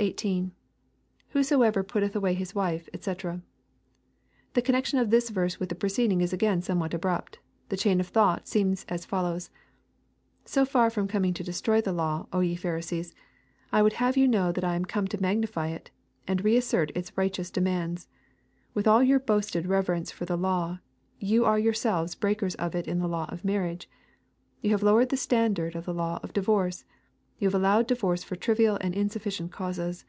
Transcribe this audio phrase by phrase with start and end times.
[0.00, 0.50] IB,—
[1.34, 3.42] [Whosoever putteth away his wife^ &c^
[4.54, 8.08] The conneijtion of this verse with the preceding is again somewhat abrupt The chain of
[8.08, 9.50] thought seems as follows:—"
[10.46, 13.14] So far from coming to destroy the law, O ye Pharisees,
[13.70, 15.90] I would have yoa know that I am come to magnify it,
[16.26, 18.08] and reassert its righteous demands.
[18.72, 20.78] With all your boasted reverence for the law,
[21.18, 23.90] you are yourselves breakers of it in the law of marriage.
[24.62, 26.86] You have lowered the standard of the law of divorce.
[27.38, 30.04] You have allowed divorce for trivial and insufficient causes.